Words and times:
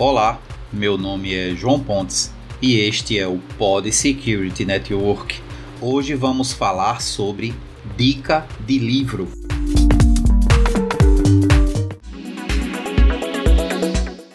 Olá, 0.00 0.40
meu 0.72 0.96
nome 0.96 1.34
é 1.34 1.56
João 1.56 1.80
Pontes 1.80 2.32
e 2.62 2.78
este 2.78 3.18
é 3.18 3.26
o 3.26 3.38
Pod 3.58 3.90
Security 3.90 4.64
Network. 4.64 5.40
Hoje 5.80 6.14
vamos 6.14 6.52
falar 6.52 7.02
sobre 7.02 7.52
dica 7.96 8.46
de 8.64 8.78
livro. 8.78 9.28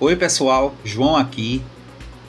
Oi 0.00 0.16
pessoal, 0.16 0.74
João 0.84 1.14
aqui. 1.14 1.62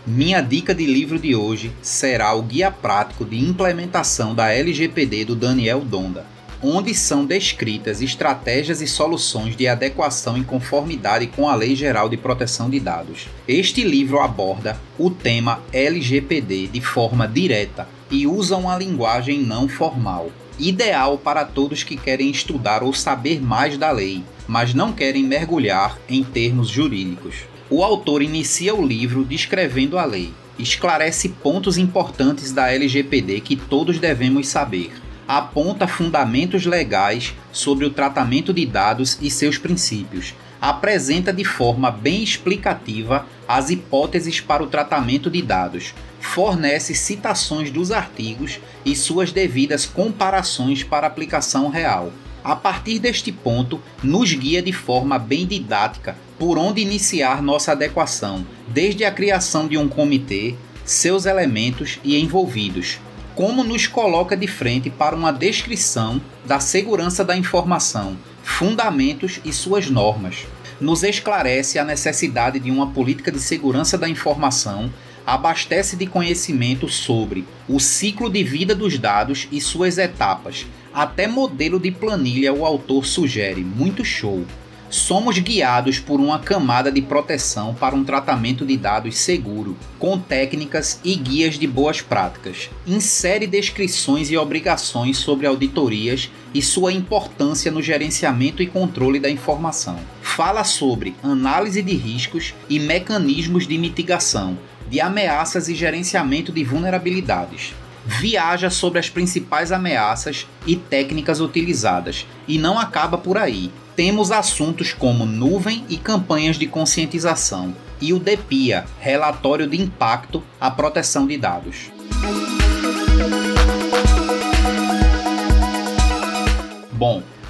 Minha 0.06 0.40
dica 0.40 0.76
de 0.76 0.86
livro 0.86 1.18
de 1.18 1.36
hoje 1.36 1.72
será 1.82 2.36
o 2.36 2.44
Guia 2.44 2.70
Prático 2.70 3.26
de 3.26 3.40
Implementação 3.40 4.36
da 4.36 4.54
LGPD 4.54 5.26
do 5.26 5.36
Daniel 5.36 5.80
Donda 5.80 6.24
onde 6.64 6.96
são 6.96 7.26
descritas 7.26 8.02
estratégias 8.02 8.82
e 8.82 8.88
soluções 8.88 9.54
de 9.56 9.68
adequação 9.68 10.38
em 10.38 10.44
conformidade 10.44 11.28
com 11.28 11.50
a 11.50 11.56
Lei 11.56 11.76
Geral 11.76 12.08
de 12.08 12.16
Proteção 12.16 12.70
de 12.70 12.80
Dados. 12.80 13.28
Este 13.46 13.84
livro 13.84 14.20
aborda 14.20 14.80
o 14.98 15.10
tema 15.10 15.62
LGPD 15.74 16.68
de 16.68 16.80
forma 16.80 17.28
direta 17.28 17.86
e 18.10 18.26
usa 18.26 18.56
uma 18.56 18.78
linguagem 18.78 19.40
não 19.40 19.68
formal, 19.68 20.32
ideal 20.58 21.18
para 21.18 21.44
todos 21.44 21.84
que 21.84 21.98
querem 21.98 22.30
estudar 22.30 22.82
ou 22.82 22.94
saber 22.94 23.42
mais 23.42 23.78
da 23.78 23.92
lei, 23.92 24.24
mas 24.48 24.74
não 24.74 24.94
querem 24.94 25.24
mergulhar 25.24 25.98
em 26.08 26.24
termos 26.24 26.70
jurídicos. 26.70 27.36
O 27.70 27.84
autor 27.84 28.22
inicia 28.22 28.74
o 28.74 28.86
livro 28.86 29.26
descrevendo 29.26 29.98
a 29.98 30.06
lei, 30.06 30.32
esclarece 30.58 31.28
pontos 31.28 31.78
importantes 31.78 32.54
da 32.54 32.72
LGPD 32.72 33.42
que 33.42 33.56
todos 33.58 34.00
devemos 34.00 34.48
saber 34.48 35.03
aponta 35.28 35.88
fundamentos 35.88 36.66
legais 36.66 37.34
sobre 37.52 37.86
o 37.86 37.90
tratamento 37.90 38.54
de 38.54 38.66
dados 38.66 39.18
e 39.22 39.30
seus 39.30 39.58
princípios. 39.58 40.34
Apresenta 40.62 41.34
de 41.34 41.44
forma 41.44 41.92
bem 41.92 42.24
explicativa 42.24 43.26
as 43.48 43.70
hipóteses 43.70 44.40
para 44.40 44.64
o 44.64 44.68
tratamento 44.68 45.30
de 45.30 45.42
dados. 45.42 45.94
Fornece 46.20 46.96
citações 46.96 47.70
dos 47.70 47.92
artigos 47.92 48.60
e 48.86 48.96
suas 48.96 49.32
devidas 49.32 49.86
comparações 49.86 50.84
para 50.84 51.08
aplicação 51.08 51.70
real. 51.70 52.12
A 52.44 52.56
partir 52.56 53.00
deste 53.00 53.32
ponto, 53.32 53.82
nos 54.02 54.34
guia 54.34 54.62
de 54.62 54.74
forma 54.74 55.18
bem 55.18 55.46
didática 55.46 56.16
por 56.38 56.58
onde 56.58 56.82
iniciar 56.82 57.42
nossa 57.42 57.72
adequação, 57.72 58.46
desde 58.68 59.06
a 59.06 59.12
criação 59.12 59.68
de 59.68 59.78
um 59.78 59.88
comitê, 59.88 60.56
seus 60.84 61.26
elementos 61.26 62.00
e 62.04 62.20
envolvidos, 62.20 63.00
como 63.36 63.64
nos 63.64 63.88
coloca 63.88 64.38
de 64.38 64.48
frente 64.48 64.90
para 64.90 65.16
uma 65.16 65.32
descrição 65.32 66.22
da 66.46 66.60
segurança 66.60 67.24
da 67.24 67.36
informação, 67.36 68.18
fundamentos 68.44 69.40
e 69.44 69.52
suas 69.52 69.90
normas. 69.90 70.46
Nos 70.80 71.04
esclarece 71.04 71.80
a 71.80 71.86
necessidade 71.86 72.60
de 72.60 72.70
uma 72.70 72.88
política 72.88 73.32
de 73.32 73.40
segurança 73.40 73.98
da 73.98 74.08
informação, 74.08 74.92
abastece 75.26 75.96
de 75.96 76.06
conhecimento 76.06 76.90
sobre 76.90 77.46
o 77.68 77.80
ciclo 77.80 78.30
de 78.30 78.44
vida 78.44 78.76
dos 78.76 78.98
dados 78.98 79.48
e 79.52 79.62
suas 79.62 79.98
etapas. 79.98 80.66
Até 80.94 81.28
modelo 81.28 81.80
de 81.80 81.90
planilha 81.90 82.54
o 82.54 82.66
autor 82.66 83.06
sugere, 83.06 83.64
muito 83.64 84.04
show 84.04 84.46
somos 84.94 85.40
guiados 85.40 85.98
por 85.98 86.20
uma 86.20 86.38
camada 86.38 86.92
de 86.92 87.02
proteção 87.02 87.74
para 87.74 87.96
um 87.96 88.04
tratamento 88.04 88.64
de 88.64 88.78
dados 88.78 89.18
seguro, 89.18 89.76
com 89.98 90.20
técnicas 90.20 91.00
e 91.04 91.16
guias 91.16 91.58
de 91.58 91.66
boas 91.66 92.00
práticas. 92.00 92.70
Insere 92.86 93.48
descrições 93.48 94.30
e 94.30 94.38
obrigações 94.38 95.18
sobre 95.18 95.48
auditorias 95.48 96.30
e 96.54 96.62
sua 96.62 96.94
importância 96.94 97.72
no 97.72 97.82
gerenciamento 97.82 98.62
e 98.62 98.68
controle 98.68 99.20
da 99.20 99.32
informação. 99.32 99.98
Fala 100.22 100.64
sobre 100.64 101.16
análise 101.24 101.82
de 101.82 101.96
riscos 101.96 102.54
e 102.70 102.80
mecanismos 102.80 103.68
de 103.68 103.80
mitigação, 103.80 104.60
de 104.88 105.02
ameaças 105.02 105.70
e 105.70 105.74
gerenciamento 105.74 106.52
de 106.52 106.64
vulnerabilidades 106.64 107.74
viaja 108.06 108.70
sobre 108.70 109.00
as 109.00 109.10
principais 109.10 109.72
ameaças 109.72 110.48
e 110.66 110.76
técnicas 110.76 111.40
utilizadas 111.40 112.26
e 112.48 112.58
não 112.58 112.78
acaba 112.78 113.18
por 113.18 113.38
aí. 113.38 113.72
Temos 113.96 114.32
assuntos 114.32 114.92
como 114.92 115.26
nuvem 115.26 115.86
e 115.88 115.98
campanhas 115.98 116.58
de 116.58 116.66
conscientização, 116.66 117.76
e 118.02 118.12
o 118.12 118.20
DPIA, 118.20 118.86
relatório 119.00 119.68
de 119.68 119.80
impacto 119.80 120.44
à 120.60 120.70
proteção 120.70 121.26
de 121.26 121.38
dados. 121.38 121.93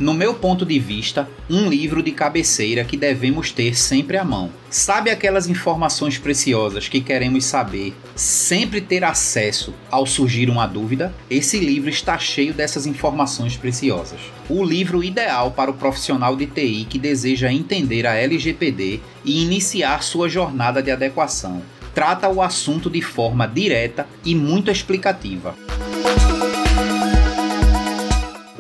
No 0.04 0.14
meu 0.14 0.34
ponto 0.34 0.66
de 0.66 0.78
vista, 0.78 1.30
um 1.50 1.70
livro 1.70 2.04
de 2.04 2.12
cabeceira 2.12 2.84
que 2.84 2.98
devemos 2.98 3.54
ter 3.54 3.74
sempre 3.74 4.18
à 4.18 4.24
mão. 4.26 4.52
Sabe 4.70 5.10
aquelas 5.10 5.48
informações 5.48 6.18
preciosas 6.18 6.90
que 6.90 7.00
queremos 7.00 7.46
saber, 7.46 7.94
sempre 8.14 8.82
ter 8.82 9.06
acesso 9.06 9.74
ao 9.90 10.06
surgir 10.06 10.50
uma 10.50 10.68
dúvida? 10.68 11.14
Esse 11.30 11.58
livro 11.58 11.90
está 11.90 12.18
cheio 12.20 12.54
dessas 12.54 12.86
informações 12.86 13.56
preciosas. 13.56 14.20
O 14.50 14.62
livro 14.62 15.02
ideal 15.02 15.52
para 15.52 15.72
o 15.72 15.76
profissional 15.76 16.36
de 16.36 16.48
TI 16.48 16.86
que 16.90 17.00
deseja 17.00 17.50
entender 17.50 18.06
a 18.06 18.14
LGPD 18.14 19.00
e 19.24 19.42
iniciar 19.42 20.04
sua 20.04 20.28
jornada 20.28 20.84
de 20.84 20.92
adequação. 20.92 21.62
Trata 21.96 22.28
o 22.28 22.42
assunto 22.42 22.90
de 22.90 23.02
forma 23.02 23.48
direta 23.48 24.06
e 24.26 24.36
muito 24.36 24.70
explicativa. 24.70 25.56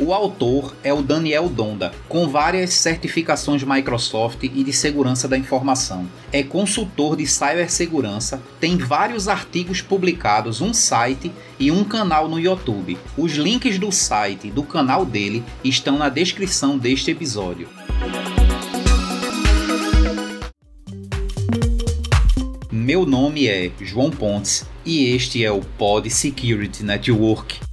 O 0.05 0.13
autor 0.13 0.75
é 0.83 0.93
o 0.93 1.01
Daniel 1.01 1.47
Donda, 1.47 1.93
com 2.09 2.27
várias 2.27 2.73
certificações 2.73 3.63
Microsoft 3.63 4.43
e 4.43 4.61
de 4.61 4.73
segurança 4.73 5.29
da 5.29 5.37
informação. 5.37 6.05
É 6.29 6.43
consultor 6.43 7.15
de 7.15 7.25
cibersegurança, 7.25 8.43
tem 8.59 8.75
vários 8.75 9.29
artigos 9.29 9.81
publicados, 9.81 10.59
um 10.59 10.73
site 10.73 11.31
e 11.57 11.71
um 11.71 11.85
canal 11.85 12.27
no 12.27 12.37
YouTube. 12.37 12.97
Os 13.17 13.35
links 13.35 13.79
do 13.79 13.93
site 13.93 14.49
e 14.49 14.51
do 14.51 14.63
canal 14.63 15.05
dele 15.05 15.41
estão 15.63 15.97
na 15.97 16.09
descrição 16.09 16.77
deste 16.77 17.09
episódio. 17.09 17.69
Meu 22.69 23.05
nome 23.05 23.47
é 23.47 23.71
João 23.79 24.11
Pontes 24.11 24.65
e 24.85 25.05
este 25.15 25.45
é 25.45 25.49
o 25.49 25.61
Pod 25.61 26.09
Security 26.09 26.83
Network. 26.83 27.72